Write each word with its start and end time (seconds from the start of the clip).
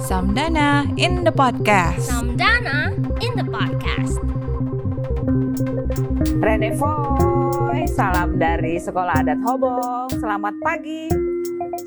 Samdana 0.00 0.88
in 0.96 1.28
the 1.28 1.28
podcast. 1.28 2.08
Samdana 2.08 2.88
in 3.20 3.36
the 3.36 3.44
podcast. 3.44 4.16
Rene 6.40 6.72
Foy, 6.72 7.84
salam 7.84 8.40
dari 8.40 8.80
Sekolah 8.80 9.20
Adat 9.20 9.44
Hobong. 9.44 10.08
Selamat 10.08 10.56
pagi, 10.64 11.12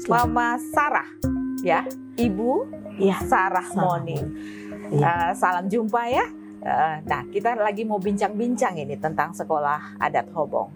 Mama 0.05 0.61
Sarah, 0.61 1.09
ya, 1.65 1.89
Ibu 2.21 2.69
Iya, 3.01 3.17
Sarah 3.25 3.65
Moni. 3.73 4.21
Iya. 4.93 5.33
Eh, 5.33 5.33
salam 5.33 5.65
jumpa 5.65 6.13
ya. 6.13 6.25
Eh, 6.61 6.95
nah, 7.01 7.25
kita 7.33 7.57
lagi 7.57 7.81
mau 7.81 7.97
bincang-bincang 7.97 8.77
ini 8.77 8.93
tentang 8.93 9.33
Sekolah 9.33 9.97
Adat 9.97 10.29
Hobong. 10.37 10.69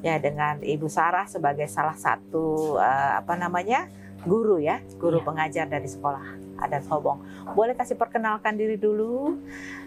Ya, 0.00 0.16
dengan 0.16 0.64
Ibu 0.64 0.88
Sarah 0.88 1.28
sebagai 1.28 1.68
salah 1.68 2.00
satu 2.00 2.80
eh, 2.80 3.12
apa 3.20 3.36
namanya 3.36 3.84
guru 4.24 4.56
ya, 4.60 4.80
guru 4.96 5.20
Iya. 5.20 5.26
pengajar 5.26 5.66
dari 5.68 5.88
Sekolah 5.88 6.24
Adat 6.60 6.84
Hobong. 6.88 7.20
Boleh 7.52 7.76
kasih 7.76 7.96
perkenalkan 7.96 8.56
diri 8.56 8.80
dulu, 8.80 9.36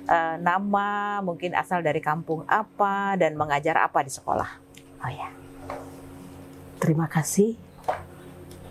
Eh, 0.08 0.36
nama, 0.40 1.20
mungkin 1.20 1.52
asal 1.52 1.84
dari 1.84 2.00
kampung 2.00 2.48
apa 2.48 3.20
dan 3.20 3.36
mengajar 3.36 3.76
apa 3.76 4.00
di 4.00 4.08
sekolah. 4.08 4.48
Oh 5.04 5.12
ya. 5.12 5.28
Terima 6.80 7.12
kasih 7.12 7.59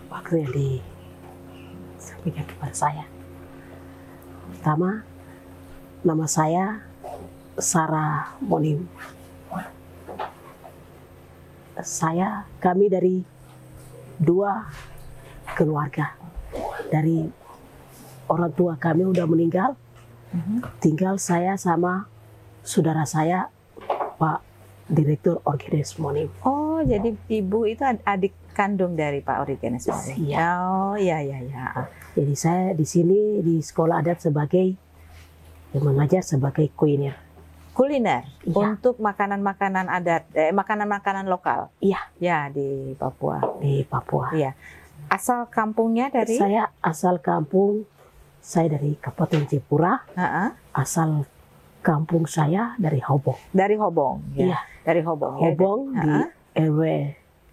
waktu 0.09 0.49
yang 0.49 0.81
disampaikan 1.93 2.41
kepada 2.41 2.73
saya. 2.73 3.05
Pertama, 4.49 5.05
nama 6.01 6.25
saya 6.25 6.81
Sarah 7.61 8.33
Monim. 8.41 8.89
Saya, 11.77 12.49
kami 12.57 12.89
dari 12.89 13.21
dua 14.17 14.65
keluarga. 15.57 16.13
Dari 16.87 17.25
orang 18.29 18.53
tua 18.53 18.77
kami 18.77 19.03
udah 19.03 19.25
meninggal, 19.25 19.73
tinggal 20.77 21.17
saya 21.17 21.57
sama 21.57 22.05
saudara 22.61 23.03
saya, 23.03 23.49
Pak 24.15 24.45
Direktur 24.85 25.41
Orkides 25.41 25.97
Monim. 25.97 26.29
Oh, 26.41 26.79
jadi 26.79 27.17
ibu 27.27 27.65
itu 27.65 27.81
ad- 27.81 28.05
adik 28.05 28.37
kandung 28.53 28.93
dari 28.93 29.19
Pak 29.19 29.37
Origenes 29.43 29.85
Moni? 29.85 30.31
Iya. 30.31 30.37
Oh, 30.63 30.95
iya 30.95 31.21
iya 31.21 31.39
iya. 31.41 31.65
Jadi 32.13 32.33
saya 32.33 32.73
di 32.73 32.85
sini 32.85 33.41
di 33.41 33.59
sekolah 33.59 34.01
adat 34.01 34.23
sebagai 34.23 34.73
yang 35.73 35.83
mengajar 35.83 36.21
sebagai 36.23 36.69
kuiner. 36.71 37.13
Kuliner 37.71 38.25
Iya. 38.41 38.73
untuk 38.73 38.97
makanan-makanan 38.97 39.85
adat, 39.85 40.25
eh, 40.33 40.49
makanan-makanan 40.49 41.29
lokal. 41.29 41.69
Iya. 41.77 42.01
Ya 42.17 42.49
di 42.49 42.97
Papua. 42.97 43.37
di 43.61 43.85
Papua. 43.85 44.33
Iya. 44.33 44.57
Asal 45.07 45.47
kampungnya 45.47 46.11
dari? 46.11 46.35
Saya 46.35 46.71
asal 46.83 47.19
kampung 47.19 47.87
saya 48.39 48.79
dari 48.79 48.95
Kabupaten 48.95 49.43
Jepura, 49.45 50.03
Ha-ha. 50.15 50.55
asal 50.71 51.27
kampung 51.79 52.27
saya 52.27 52.75
dari 52.75 52.99
Hobong. 52.99 53.35
Dari 53.51 53.75
Hobong. 53.75 54.35
Ya. 54.35 54.45
Iya. 54.51 54.59
Dari 54.83 55.01
Hobong. 55.03 55.33
ya. 55.37 55.43
Hobong 55.51 55.79
di 55.93 56.07
Ha-ha. 56.11 56.23
RW 56.57 56.81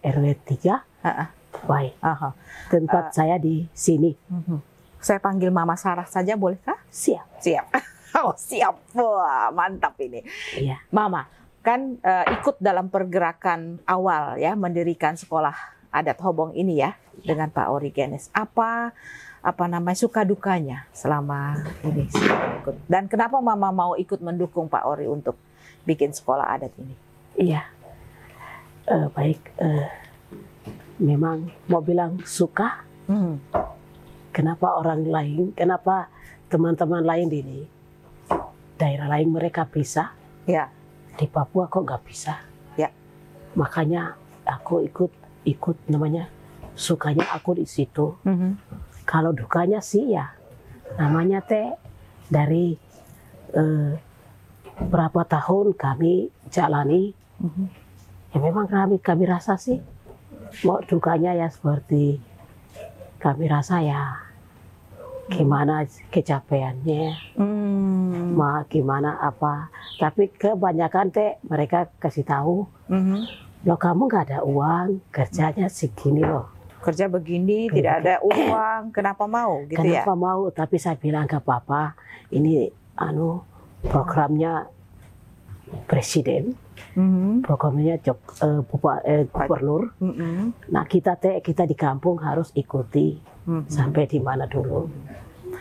RW 0.03 0.27
3 0.47 1.07
Ha-ha. 1.07 1.27
Baik. 1.65 1.95
Aha. 2.03 2.31
Tempat 2.69 3.15
saya 3.15 3.39
di 3.39 3.67
sini. 3.71 4.11
Mhm. 4.29 4.59
Saya 4.99 5.21
panggil 5.21 5.53
Mama 5.53 5.77
Sarah 5.77 6.09
saja 6.09 6.35
bolehkah? 6.35 6.79
Siap. 6.91 7.41
Siap. 7.41 7.67
Oh, 8.15 8.31
siap. 8.39 8.79
Wah, 8.95 9.51
mantap 9.51 9.99
ini. 9.99 10.23
Iya. 10.55 10.79
Mama, 10.95 11.27
kan 11.67 11.99
eh, 11.99 12.27
ikut 12.39 12.63
dalam 12.63 12.87
pergerakan 12.87 13.83
awal 13.83 14.39
ya 14.39 14.55
mendirikan 14.55 15.19
sekolah 15.19 15.51
adat 15.95 16.19
Hobong 16.19 16.51
ini 16.59 16.83
ya 16.83 16.99
dengan 17.23 17.47
Pak 17.55 17.71
Origenes. 17.71 18.27
Apa 18.35 18.91
apa 19.45 19.65
namanya 19.71 19.95
suka 19.95 20.27
dukanya 20.27 20.91
selama 20.91 21.63
ini 21.87 22.11
ikut? 22.59 22.75
Dan 22.91 23.07
kenapa 23.07 23.39
Mama 23.39 23.71
mau 23.71 23.93
ikut 23.95 24.19
mendukung 24.19 24.67
Pak 24.67 24.83
Ori 24.83 25.07
untuk 25.07 25.39
bikin 25.87 26.11
sekolah 26.11 26.59
adat 26.59 26.75
ini? 26.83 26.95
Iya. 27.39 27.63
Eh, 28.85 29.07
baik. 29.15 29.41
eh, 29.63 29.87
memang 30.99 31.49
mau 31.71 31.81
bilang 31.81 32.19
suka 32.27 32.83
Hmm. 33.05 33.37
kenapa 34.33 34.81
orang 34.81 35.05
lain, 35.05 35.53
kenapa 35.53 36.09
teman-teman 36.49 37.05
lain 37.05 37.29
di 37.29 37.39
ini, 37.45 37.61
daerah 38.81 39.13
lain 39.13 39.29
mereka 39.29 39.69
bisa, 39.69 40.17
Ya. 40.49 40.73
di 41.21 41.29
Papua 41.29 41.69
kok 41.69 41.85
nggak 41.85 42.01
bisa? 42.09 42.41
Ya. 42.81 42.89
Makanya 43.53 44.17
aku 44.49 44.89
ikut 44.89 45.13
ikut 45.45 45.77
namanya 45.87 46.29
sukanya 46.75 47.25
aku 47.31 47.55
di 47.55 47.65
situ. 47.65 48.17
Mhm. 48.25 48.57
Kalau 49.05 49.31
dukanya 49.31 49.79
sih 49.79 50.11
ya 50.11 50.33
namanya 50.97 51.41
teh 51.41 51.73
dari 52.27 52.75
eh, 53.53 53.93
berapa 54.75 55.23
tahun 55.23 55.79
kami 55.79 56.27
jalani, 56.51 57.15
Mhm. 57.39 57.65
ya 58.35 58.39
memang 58.41 58.67
kami 58.67 58.99
kami 58.99 59.25
rasa 59.25 59.55
sih 59.55 59.79
mau 60.63 60.83
dukanya 60.83 61.35
ya 61.35 61.47
seperti 61.47 62.19
kami 63.19 63.47
rasa 63.47 63.79
ya 63.81 64.19
gimana 65.27 65.83
kecapeannya 66.13 67.17
Hmm. 67.35 68.37
ma 68.37 68.61
gimana 68.69 69.17
apa 69.19 69.73
tapi 69.97 70.29
kebanyakan 70.29 71.09
teh 71.09 71.41
mereka 71.43 71.89
kasih 71.97 72.23
tahu 72.23 72.69
Mhm. 72.93 73.25
Loh 73.65 73.77
kamu 73.77 74.03
nggak 74.05 74.25
ada 74.27 74.39
uang 74.43 75.01
kerjanya 75.11 75.67
segini 75.69 76.21
loh 76.23 76.53
Kerja 76.79 77.09
begini 77.09 77.73
tidak 77.73 78.05
ada 78.05 78.15
uang, 78.21 78.93
kenapa 78.93 79.25
mau 79.25 79.65
gitu 79.65 79.81
ya? 79.81 80.05
kenapa 80.05 80.13
mau 80.15 80.53
tapi 80.53 80.77
saya 80.77 80.95
bilang 80.95 81.25
ke 81.25 81.41
papa 81.41 81.97
ini 82.29 82.69
anu 82.95 83.41
programnya 83.83 84.69
presiden 85.85 86.53
Mhm. 86.93 87.43
programnya 87.43 87.99
jok 87.99 88.19
eh, 88.39 88.61
bupa- 88.63 89.03
eh, 89.03 89.25
gubernur 89.27 89.97
Mhm. 89.97 90.69
nah 90.69 90.85
kita 90.85 91.17
teh 91.17 91.41
kita 91.41 91.65
di 91.65 91.75
kampung 91.75 92.21
harus 92.21 92.53
ikuti 92.55 93.19
Mhm. 93.43 93.67
sampai 93.67 94.05
di 94.05 94.21
mana 94.21 94.45
dulu 94.45 94.87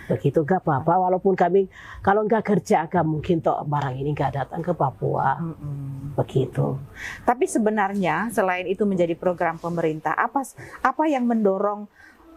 begitu 0.10 0.44
gak 0.44 0.62
apa-apa 0.62 1.00
walaupun 1.00 1.32
kami 1.34 1.72
kalau 2.00 2.24
nggak 2.24 2.44
kerja 2.44 2.84
nggak 2.86 3.06
mungkin 3.06 3.40
toh 3.40 3.64
barang 3.64 3.96
ini 3.96 4.12
nggak 4.12 4.32
datang 4.36 4.60
ke 4.60 4.76
Papua 4.76 5.40
Mhm. 5.40 6.16
begitu 6.16 6.76
Tapi 7.24 7.48
sebenarnya 7.48 8.28
selain 8.30 8.68
itu 8.68 8.84
menjadi 8.84 9.16
program 9.16 9.56
pemerintah, 9.58 10.12
apa 10.14 10.44
apa 10.82 11.04
yang 11.08 11.24
mendorong 11.24 11.88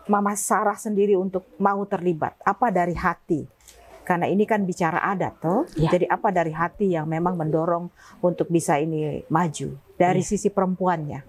Mama 0.06 0.38
Sarah 0.38 0.78
sendiri 0.78 1.18
untuk 1.18 1.42
mau 1.58 1.82
terlibat? 1.82 2.38
Apa 2.46 2.70
dari 2.70 2.94
hati? 2.94 3.42
Karena 4.06 4.30
ini 4.30 4.46
kan 4.46 4.62
bicara 4.62 5.02
adat, 5.02 5.42
toh. 5.42 5.66
Ya. 5.74 5.90
Jadi 5.90 6.06
apa 6.06 6.30
dari 6.30 6.54
hati 6.54 6.94
yang 6.94 7.10
memang 7.10 7.34
mendorong 7.34 7.90
untuk 8.22 8.46
bisa 8.46 8.78
ini 8.78 9.26
maju 9.26 9.74
dari 9.98 10.22
Ya. 10.22 10.28
sisi 10.30 10.46
perempuannya? 10.46 11.26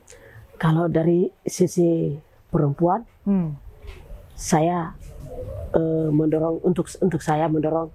kalau 0.58 0.90
dari 0.90 1.30
sisi 1.46 2.18
perempuan 2.50 3.06
Hmm. 3.22 3.54
saya 4.34 4.94
eh, 5.72 6.10
mendorong 6.10 6.62
untuk 6.62 6.88
untuk 7.00 7.20
saya 7.20 7.48
mendorong 7.48 7.90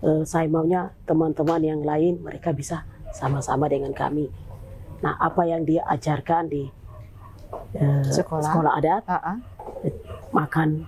eh, 0.00 0.22
saya 0.22 0.46
maunya 0.46 0.92
teman-teman 1.04 1.60
yang 1.60 1.80
lain 1.82 2.20
mereka 2.20 2.52
bisa 2.52 2.84
sama-sama 3.10 3.66
dengan 3.66 3.90
kami 3.90 4.28
nah 4.98 5.14
apa 5.16 5.42
yang 5.42 5.62
dia 5.62 5.82
ajarkan 5.86 6.46
di 6.46 6.66
eh, 7.74 8.04
Sekolah. 8.04 8.44
sekolah 8.44 8.72
adat 8.76 9.02
Ah, 9.06 9.34
ah. 9.34 9.36
makan 10.30 10.84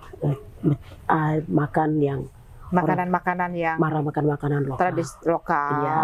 me- 0.61 0.81
ah, 1.07 1.39
makan 1.47 1.91
yang 1.97 2.21
Makanan-makanan 2.71 3.51
yang 3.51 3.75
marah 3.75 3.99
makan 3.99 4.31
makanan 4.31 4.61
lokal 4.63 4.79
tradisi 4.79 5.11
lokal, 5.27 5.83
Iya. 5.83 5.99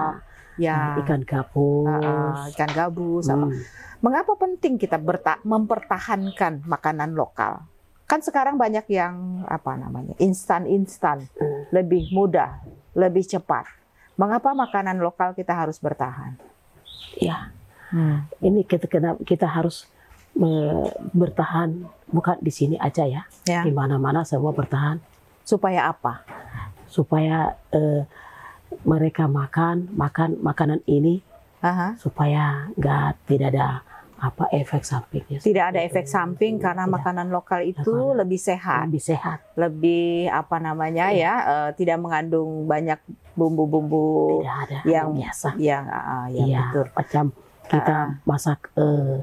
ya, 0.60 1.00
ikan 1.00 1.24
gabus 1.24 1.88
Ah, 1.88 2.44
ah, 2.44 2.52
ikan 2.52 2.70
gabus, 2.76 3.26
apa 3.32 3.48
Hmm. 3.48 3.56
Mengapa 3.98 4.36
penting 4.36 4.76
kita 4.76 5.00
mempertahankan 5.42 6.68
makanan 6.68 7.16
lokal? 7.16 7.64
Kan 8.08 8.24
sekarang 8.24 8.56
banyak 8.56 8.88
yang 8.88 9.44
apa 9.46 9.76
namanya 9.76 10.16
instan-instan, 10.18 11.28
Hmm. 11.30 11.68
lebih 11.70 12.08
mudah, 12.10 12.64
lebih 12.96 13.22
cepat. 13.22 13.68
Mengapa 14.16 14.56
makanan 14.56 14.98
lokal 14.98 15.32
kita 15.32 15.54
harus 15.54 15.78
bertahan? 15.78 16.40
ya 17.18 17.50
ini 18.40 18.62
kita 18.62 18.86
kita 19.24 19.48
harus 19.48 19.90
me- 20.32 20.86
bertahan 21.12 21.82
bukan 22.06 22.38
di 22.38 22.52
sini 22.52 22.76
aja 22.78 23.02
ya 23.04 23.26
Ya, 23.44 23.66
di 23.66 23.74
mana-mana 23.74 24.22
semua 24.22 24.54
bertahan 24.54 25.02
supaya 25.42 25.90
apa? 25.90 26.22
supaya 26.86 27.58
eh, 27.72 28.06
mereka 28.84 29.26
makan 29.26 29.90
makan 29.92 30.38
makanan 30.38 30.86
ini 30.86 31.26
Aha. 31.60 31.98
supaya 31.98 32.70
nggak 32.78 33.18
tidak 33.26 33.50
ada 33.50 33.82
apa 34.18 34.50
efek 34.52 34.82
sampingnya 34.82 35.38
Tidak 35.38 35.66
ada 35.68 35.80
efek 35.80 36.06
samping 36.06 36.58
karena 36.58 36.84
Tidak. 36.84 36.94
makanan 36.94 37.28
lokal 37.30 37.62
itu 37.62 37.86
Makanan. 37.88 38.18
lebih 38.18 38.40
sehat, 38.40 38.82
lebih 38.86 39.04
sehat 39.04 39.38
lebih 39.54 40.08
apa 40.28 40.58
namanya 40.58 41.10
ya, 41.10 41.34
eh, 41.40 41.70
tidak 41.74 41.98
mengandung 41.98 42.66
banyak 42.66 42.98
bumbu-bumbu 43.34 44.42
tidak 44.42 44.56
ada 44.60 44.78
yang- 44.84 45.14
biasa 45.14 45.50
yang 45.56 45.84
ah, 45.86 46.26
yang 46.28 46.48
iya 46.48 46.62
betul. 46.68 46.86
macam 46.92 47.24
kita 47.64 47.94
Ah. 47.94 48.08
masak 48.24 48.60
eh, 48.74 49.22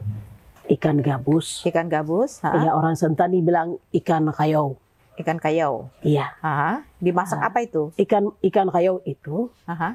ikan 0.70 0.96
gabus 0.98 1.60
Ikan 1.62 1.86
gabus, 1.86 2.38
ah. 2.40 2.54
ya 2.56 2.70
orang 2.70 2.94
sentani 2.94 3.40
bilang 3.40 3.76
ikan 3.92 4.30
kayau 4.30 4.78
Ikan 5.14 5.38
kayau. 5.38 5.94
Iya, 6.02 6.34
Aha. 6.40 6.82
Dimasak 6.98 7.38
Ah. 7.38 7.46
apa 7.46 7.62
itu? 7.62 7.94
ikan 7.96 8.34
ikan 8.42 8.66
kayau 8.66 8.98
itu 9.04 9.46
Aha. 9.64 9.94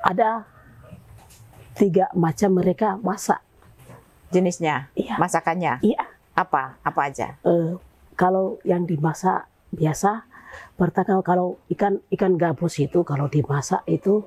ada 0.00 0.48
tiga 1.74 2.08
macam 2.12 2.50
mereka 2.54 2.96
masak. 2.98 3.44
Jenisnya, 4.34 4.90
Iya. 4.98 5.14
masakannya 5.16 5.78
Iya, 5.80 6.02
apa? 6.34 6.74
Apa 6.82 7.00
aja? 7.06 7.38
eh, 7.40 7.78
kalau 8.14 8.58
yang 8.66 8.82
dimasak 8.82 9.46
biasa, 9.70 10.26
pertama 10.74 11.22
kalau 11.22 11.58
ikan 11.70 12.02
ikan 12.10 12.34
gabus 12.34 12.78
itu 12.78 13.02
kalau 13.02 13.30
dimasak 13.30 13.86
itu 13.86 14.26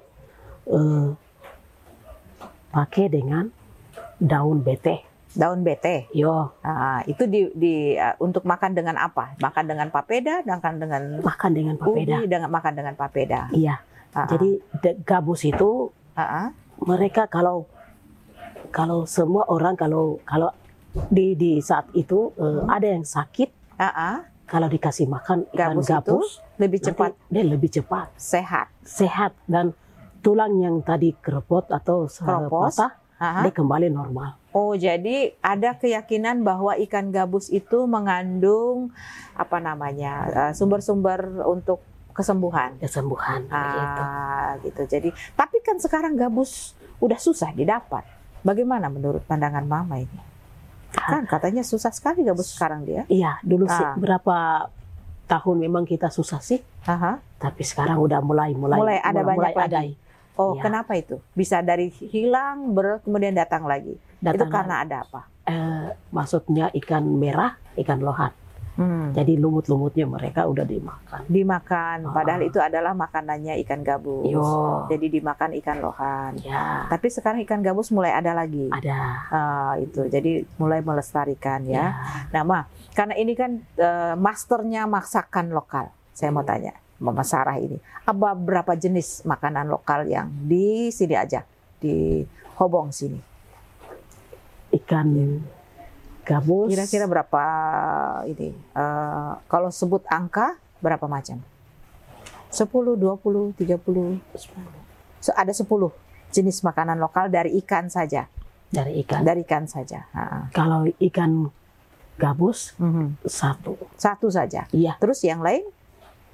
eh, 0.67 1.11
pakai 2.71 3.07
dengan 3.07 3.51
daun 4.19 4.61
bete. 4.61 5.03
Daun 5.37 5.61
bete. 5.61 6.09
Yo, 6.11 6.49
Ah, 6.65 7.05
itu 7.05 7.29
di, 7.29 7.45
di 7.53 7.93
uh, 7.93 8.17
untuk 8.17 8.41
makan 8.41 8.73
dengan 8.73 8.97
apa? 8.97 9.37
Makan 9.37 9.65
dengan 9.69 9.87
papeda, 9.93 10.41
makan 10.41 10.81
dengan 10.81 11.01
makan 11.21 11.51
dengan 11.53 11.75
papeda. 11.77 12.15
ubi, 12.17 12.25
dengan 12.25 12.49
makan 12.49 12.73
dengan 12.73 12.93
papeda. 12.97 13.41
Iya. 13.53 13.75
Ah, 14.17 14.25
Jadi 14.25 14.57
gabus 15.05 15.45
itu 15.45 15.93
ah. 16.17 16.49
mereka 16.81 17.29
kalau 17.29 17.69
kalau 18.71 19.07
semua 19.07 19.45
orang 19.49 19.75
kalau 19.75 20.19
kalau 20.23 20.49
di 21.13 21.37
di 21.37 21.61
saat 21.61 21.87
itu 21.93 22.33
eh, 22.37 22.61
ada 22.67 22.87
yang 22.87 23.05
sakit 23.05 23.49
Ah, 23.77 23.93
ah. 23.93 24.15
kalau 24.49 24.65
dikasih 24.65 25.05
makan 25.05 25.45
ikan 25.53 25.77
Gabus 25.77 25.85
gabus, 25.85 26.07
itu 26.09 26.17
lebih 26.57 26.79
cepat 26.81 27.11
dia 27.29 27.43
lebih 27.45 27.69
cepat 27.69 28.09
sehat. 28.17 28.73
sehat 28.81 29.37
dan 29.45 29.77
tulang 30.25 30.57
yang 30.57 30.81
tadi 30.81 31.13
keropot 31.21 31.69
atau 31.69 32.09
patah 32.49 32.97
Ah, 33.17 33.41
ah. 33.41 33.43
dia 33.45 33.53
kembali 33.53 33.89
normal. 33.89 34.37
Oh, 34.53 34.77
jadi 34.77 35.33
ada 35.41 35.73
keyakinan 35.73 36.45
bahwa 36.45 36.77
ikan 36.85 37.09
gabus 37.09 37.49
itu 37.49 37.89
mengandung 37.89 38.93
apa 39.33 39.57
namanya 39.57 40.13
uh, 40.29 40.51
sumber-sumber 40.53 41.41
untuk 41.49 41.81
kesembuhan. 42.13 42.77
kesembuhan. 42.77 43.45
Ah, 43.49 44.57
gitu. 44.61 44.85
Jadi, 44.85 45.09
tapi 45.33 45.61
kan 45.65 45.77
sekarang 45.81 46.13
gabus 46.17 46.73
udah 47.01 47.17
susah 47.17 47.53
didapat. 47.53 48.05
Bagaimana 48.41 48.87
menurut 48.87 49.23
pandangan 49.23 49.63
Mama 49.63 49.97
ini? 49.97 50.19
Kan 50.89 51.25
katanya 51.25 51.61
susah 51.61 51.89
sekali 51.89 52.21
gabus 52.21 52.51
sekarang 52.51 52.81
dia. 52.81 53.03
Iya, 53.07 53.37
dulu 53.41 53.65
sih 53.65 53.85
Ah. 53.85 53.93
berapa 53.93 54.37
tahun 55.25 55.57
memang 55.59 55.83
kita 55.83 56.07
susah 56.07 56.39
sih, 56.39 56.63
Aha. 56.83 57.19
tapi 57.37 57.61
sekarang 57.61 57.99
udah 57.99 58.17
mulai 58.19 58.55
mulai 58.55 58.77
Mulai 58.77 58.97
ada 58.99 59.21
banyak 59.21 59.37
mulai 59.37 59.53
lagi. 59.53 59.89
Oh, 60.33 60.53
Iya. 60.53 60.61
kenapa 60.63 60.93
itu? 60.93 61.17
Bisa 61.33 61.59
dari 61.59 61.89
hilang 61.89 62.71
ber 62.71 63.01
kemudian 63.01 63.33
datang 63.33 63.65
lagi. 63.65 63.93
itu 63.93 64.23
Datang 64.23 64.49
karena 64.49 64.75
ada 64.81 64.97
apa? 65.03 65.21
eh, 65.43 65.87
maksudnya 66.09 66.67
ikan 66.73 67.05
merah, 67.05 67.55
ikan 67.75 67.99
lohan. 67.99 68.31
Hmm. 68.77 69.09
Jadi 69.09 69.35
lumut-lumutnya 69.35 70.05
mereka 70.05 70.45
udah 70.45 70.61
dimakan. 70.61 71.25
Dimakan, 71.25 71.97
Ah. 72.05 72.13
padahal 72.13 72.45
itu 72.45 72.61
adalah 72.61 72.93
makanannya 72.93 73.57
ikan 73.65 73.81
gabus. 73.81 74.29
Yo, 74.29 74.45
Jadi 74.85 75.09
dimakan 75.11 75.57
ikan 75.57 75.81
lohan. 75.81 76.37
ya 76.39 76.85
Tapi 76.85 77.09
sekarang 77.09 77.41
ikan 77.41 77.59
gabus 77.59 77.89
mulai 77.89 78.13
ada 78.13 78.31
lagi. 78.31 78.69
ada. 78.69 79.25
Ah, 79.27 79.73
itu. 79.75 80.05
Jadi 80.05 80.45
mulai 80.55 80.79
melestarikan 80.79 81.65
ya. 81.65 81.73
Ya. 81.73 81.87
Nah, 82.31 82.43
Ma, 82.43 82.59
karena 82.93 83.13
ini 83.13 83.33
kan 83.33 83.65
eh, 83.75 84.13
masternya 84.13 84.85
masakan 84.85 85.49
lokal. 85.49 85.89
Saya 86.13 86.29
mau 86.29 86.41
tanya, 86.41 86.77
Mama 86.97 87.21
Sarah 87.21 87.57
ini, 87.57 87.77
apa 88.03 88.33
berapa 88.33 88.73
jenis 88.73 89.21
makanan 89.23 89.65
lokal 89.65 90.05
yang 90.05 90.29
di 90.43 90.89
sini 90.89 91.13
aja 91.13 91.41
di 91.77 92.21
Hobong 92.55 92.89
sini? 92.89 93.17
Ikan 94.69 95.07
gabus. 96.27 96.67
Kira-kira 96.67 97.07
berapa 97.07 97.43
ini? 98.27 98.51
eh, 98.51 99.31
kalau 99.47 99.71
sebut 99.71 100.03
angka 100.05 100.59
berapa 100.77 101.07
macam? 101.07 101.39
10, 102.49 102.67
20, 102.95 103.55
30, 103.55 104.19
So, 105.19 105.31
ada 105.33 105.51
10 105.51 105.91
jenis 106.29 106.61
makanan 106.61 106.95
lokal 106.97 107.27
dari 107.27 107.55
ikan 107.57 107.87
saja, 107.87 108.27
dari 108.67 108.99
ikan. 109.01 109.23
dari 109.23 109.41
ikan 109.41 109.65
saja. 109.65 110.05
Ha. 110.11 110.51
Kalau 110.51 110.85
ikan 111.01 111.47
gabus 112.15 112.75
Mhm. 112.77 113.23
satu. 113.23 113.75
Satu 113.95 114.27
saja. 114.27 114.67
Iya, 114.69 114.95
Terus 114.97 115.23
yang 115.23 115.39
lain? 115.39 115.63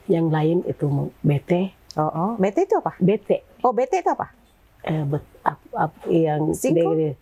yang 0.04 0.28
lain 0.28 0.66
itu 0.66 0.86
bete. 1.22 1.72
Oh, 1.96 2.04
oh. 2.04 2.31
bete 2.36 2.66
itu 2.66 2.75
apa? 2.75 2.92
Bete. 3.00 3.48
Oh, 3.62 3.72
bete 3.72 3.98
itu 3.98 4.10
apa? 4.10 4.36
Eh, 4.84 5.00
bet, 5.01 5.24
ap, 5.42 5.60
ap, 5.72 5.94
yang 6.06 6.51
Singkong? 6.51 7.16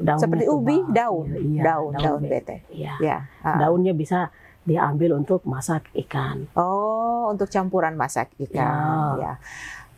Daunnya 0.00 0.16
Seperti 0.18 0.44
ubi, 0.48 0.76
tebal. 0.80 0.94
daun, 0.94 1.26
Iya, 1.28 1.38
iya, 1.38 1.62
daun, 1.62 1.92
daun 1.94 2.22
bete. 2.24 2.56
Iya. 2.68 2.94
Ya. 2.98 3.18
Daunnya 3.44 3.92
bisa 3.92 4.32
diambil 4.62 5.14
untuk 5.14 5.44
masak 5.44 5.90
ikan. 5.92 6.48
Oh, 6.54 7.28
untuk 7.28 7.46
campuran 7.46 7.92
masak 7.92 8.32
ikan. 8.40 9.18
Ya. 9.18 9.20
Ya. 9.20 9.32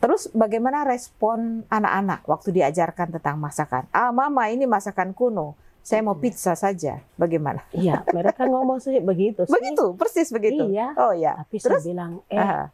Terus 0.01 0.29
bagaimana 0.33 0.85
respon 0.85 1.65
anak-anak 1.67 2.27
waktu 2.27 2.53
diajarkan 2.53 3.15
tentang 3.15 3.37
masakan? 3.39 3.89
Ah, 3.89 4.11
mama 4.11 4.49
ini 4.49 4.67
masakan 4.67 5.13
kuno. 5.13 5.57
Saya 5.81 6.01
mau 6.01 6.17
pizza 6.17 6.53
saja. 6.55 7.01
Bagaimana? 7.15 7.61
Iya, 7.71 8.05
mereka 8.17 8.45
ngomong 8.45 8.81
sih 8.81 9.01
begitu 9.01 9.45
sih. 9.45 9.53
Begitu, 9.53 9.93
persis 9.95 10.29
begitu. 10.29 10.65
Iya. 10.67 10.97
Oh 10.97 11.13
ya. 11.13 11.45
Tapi 11.45 11.57
Terus? 11.57 11.81
saya 11.81 11.85
bilang, 11.85 12.13
eh 12.27 12.37
Ah, 12.37 12.69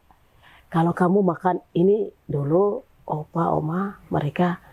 kalau 0.67 0.91
kamu 0.91 1.19
makan 1.21 1.59
ini 1.71 2.07
dulu, 2.23 2.79
opa, 3.03 3.51
oma, 3.51 3.99
mereka 4.07 4.63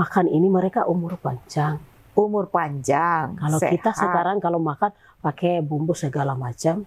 makan 0.00 0.26
ini 0.26 0.48
mereka 0.48 0.88
umur 0.88 1.20
panjang. 1.20 1.76
umur 2.10 2.48
panjang. 2.48 3.32
Kalau 3.38 3.56
sehat, 3.56 3.72
kita 3.76 3.90
sekarang 3.94 4.42
kalau 4.42 4.60
makan 4.60 4.90
pakai 5.20 5.62
bumbu 5.62 5.94
segala 5.94 6.34
macam, 6.34 6.84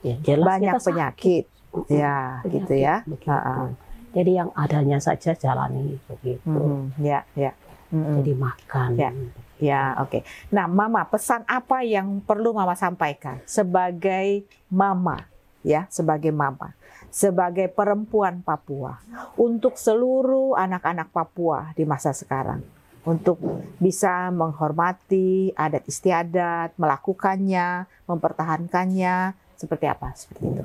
ya 0.00 0.16
jelas 0.22 0.48
banyak 0.48 0.72
kita 0.72 0.78
sakit. 0.80 0.88
penyakit. 0.88 1.44
Ya, 1.88 2.16
Penyakit, 2.40 2.52
gitu 2.52 2.72
ya. 2.76 2.96
begitu. 3.04 3.64
Jadi 4.12 4.30
yang 4.32 4.48
adanya 4.52 4.96
saja 5.00 5.32
jalani 5.32 5.96
begitu. 6.04 6.44
Mhm, 6.46 7.00
Ya, 7.00 7.24
ya. 7.32 7.52
Mhm. 7.90 8.22
Jadi 8.22 8.32
makan. 8.32 8.90
Ya. 8.96 9.10
Ya, 9.58 9.82
oke. 10.00 10.24
Nah, 10.48 10.66
Mama, 10.66 11.04
pesan 11.06 11.44
apa 11.44 11.84
yang 11.84 12.18
perlu 12.18 12.50
Mama 12.50 12.72
sampaikan 12.74 13.38
sebagai 13.44 14.42
Mama, 14.66 15.22
ya, 15.60 15.84
sebagai 15.86 16.32
Mama, 16.34 16.72
sebagai 17.12 17.68
perempuan 17.68 18.40
Papua 18.40 18.96
untuk 19.36 19.76
seluruh 19.76 20.56
anak-anak 20.56 21.12
Papua 21.12 21.76
di 21.76 21.84
masa 21.84 22.16
sekarang 22.16 22.64
untuk 23.02 23.36
bisa 23.82 24.30
menghormati 24.30 25.50
adat 25.58 25.84
istiadat, 25.90 26.72
melakukannya, 26.78 27.90
mempertahankannya, 28.06 29.34
seperti 29.58 29.86
apa? 29.90 30.14
Seperti 30.14 30.42
itu. 30.46 30.64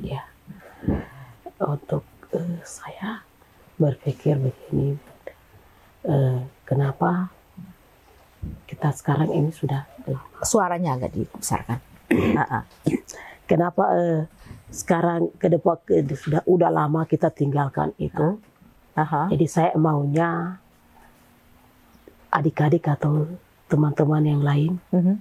Ya. 0.00 0.24
Untuk 1.60 2.02
eh, 2.32 2.64
saya 2.64 3.20
berpikir 3.76 4.40
begini, 4.40 4.96
eh, 6.08 6.40
kenapa 6.64 7.28
kita 8.64 8.96
sekarang 8.96 9.28
ini 9.36 9.52
sudah 9.52 9.84
Suaranya 10.40 10.96
agak 10.96 11.12
dibesarkan. 11.12 11.78
Kenapa 13.50 13.84
eh, 13.98 14.24
sekarang 14.70 15.34
ke 15.34 15.46
depan 15.48 15.76
ke- 15.80 16.02
sudah 16.14 16.42
udah 16.44 16.70
lama 16.70 17.02
kita 17.04 17.28
tinggalkan 17.28 17.90
itu. 17.96 18.38
Aha. 18.94 19.26
Jadi 19.28 19.46
saya 19.46 19.70
maunya 19.74 20.58
adik-adik 22.28 22.86
atau 22.88 23.26
teman-teman 23.66 24.22
yang 24.22 24.40
lain 24.40 24.72
Mhm. 24.88 25.18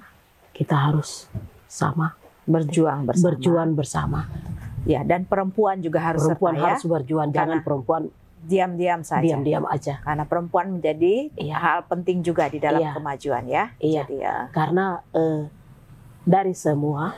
kita 0.51 0.75
harus 0.75 1.25
sama 1.65 2.13
Berjuang 2.43 3.05
bersama. 3.05 3.25
berjuang 3.27 3.69
bersama. 3.73 4.21
Ya, 4.83 5.03
dan 5.03 5.21
perempuan 5.23 5.81
juga 5.81 6.01
harus 6.03 6.23
Perempuan 6.23 6.53
serta 6.55 6.61
ya. 6.61 6.69
harus 6.71 6.85
berjuang, 6.87 7.29
jangan 7.29 7.59
perempuan 7.61 8.01
diam-diam 8.39 9.03
saja. 9.03 9.21
diam-diam 9.21 9.67
aja. 9.67 9.99
Karena 9.99 10.23
perempuan 10.23 10.71
menjadi 10.71 11.27
Iya. 11.35 11.55
hal 11.55 11.79
penting 11.85 12.23
juga 12.23 12.47
di 12.47 12.57
dalam 12.57 12.79
Iya. 12.79 12.95
kemajuan 12.95 13.43
ya. 13.45 13.63
Iya. 13.77 14.01
Jadi 14.01 14.15
ya. 14.17 14.35
Karena 14.49 15.03
eh, 15.11 15.51
dari 16.23 16.53
semua 16.53 17.13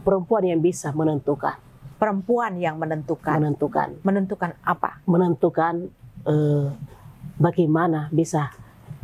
perempuan 0.00 0.42
yang 0.42 0.58
bisa 0.58 0.90
menentukan, 0.90 1.56
perempuan 1.96 2.56
yang 2.56 2.76
menentukan. 2.76 3.36
menentukan, 3.36 3.88
menentukan 4.00 4.50
apa? 4.60 5.00
menentukan 5.04 5.88
eh, 6.22 6.68
bagaimana 7.36 8.08
bisa 8.10 8.52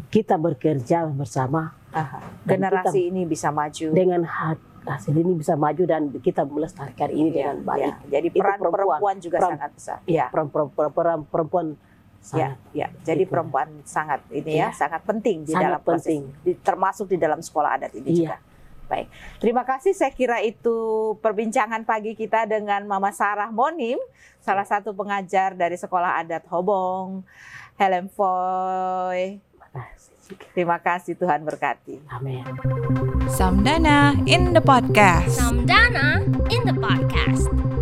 kita 0.09 0.37
bekerja 0.37 1.09
bersama 1.09 1.73
Aha. 1.91 2.21
Generasi 2.45 3.09
ini 3.09 3.25
bisa 3.25 3.49
maju. 3.49 3.89
dengan 3.91 4.21
ha- 4.23 4.61
hasil 4.87 5.13
ini 5.13 5.33
bisa 5.35 5.57
maju 5.57 5.83
dan 5.83 6.13
kita 6.15 6.45
melestarikan 6.45 7.09
ini 7.09 7.33
Ya, 7.33 7.51
dengan 7.51 7.57
baik. 7.65 7.81
ya. 7.83 7.93
Jadi 8.13 8.29
Itu 8.31 8.39
peran 8.39 8.59
perempuan, 8.61 8.77
perempuan. 8.93 9.17
juga 9.19 9.37
Peran- 9.37 9.53
sangat 9.57 9.71
besar. 9.73 9.99
Ya, 10.05 10.13
Ya. 10.15 10.27
perempuan, 10.29 10.67
perempuan, 10.71 11.21
perempuan 11.25 11.67
Ya, 12.27 12.29
sangat 12.53 12.59
ya. 12.73 12.87
Jadi 13.03 13.23
Gitu. 13.23 13.31
perempuan 13.31 13.69
sangat 13.83 14.21
ini 14.29 14.51
ya, 14.53 14.69
Iya. 14.69 14.69
sangat 14.75 15.03
penting 15.03 15.43
di 15.43 15.53
Sangat 15.53 15.65
dalam 15.65 15.81
proses, 15.81 16.07
penting. 16.07 16.23
di- 16.43 16.59
termasuk 16.61 17.07
di 17.07 17.17
dalam 17.17 17.39
sekolah 17.39 17.71
adat 17.73 17.93
ini 17.95 18.09
Iya. 18.09 18.19
juga. 18.21 18.37
Baik, 18.87 19.11
terima 19.43 19.67
kasih. 19.67 19.93
Saya 19.93 20.15
kira 20.15 20.39
itu 20.47 21.15
perbincangan 21.19 21.83
pagi 21.83 22.15
kita 22.15 22.47
dengan 22.47 22.87
Mama 22.87 23.11
Sarah 23.11 23.51
Monim, 23.51 23.99
salah 24.39 24.63
satu 24.63 24.95
pengajar 24.95 25.59
dari 25.59 25.75
Sekolah 25.75 26.23
Adat 26.23 26.47
Hobong, 26.47 27.27
Helm 27.75 28.07
Foy. 28.07 29.43
Terima 30.55 30.79
kasih 30.83 31.15
Tuhan 31.15 31.47
berkati. 31.47 32.03
Amin. 32.11 32.43
Samdana 33.31 34.15
in 34.27 34.51
the 34.51 34.63
podcast. 34.63 35.39
Samdana 35.39 36.23
in 36.51 36.67
the 36.67 36.75
podcast. 36.75 37.76